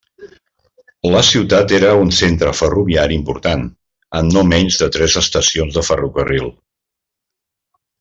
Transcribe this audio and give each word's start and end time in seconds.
La 1.15 1.19
ciutat 1.27 1.73
era 1.79 1.91
un 2.05 2.09
centre 2.21 2.55
ferroviari 2.61 3.19
important, 3.21 3.69
amb 4.23 4.37
no 4.39 4.45
menys 4.55 4.81
de 4.85 4.91
tres 4.99 5.21
estacions 5.25 5.79
de 5.81 5.89
ferrocarril. 5.93 6.53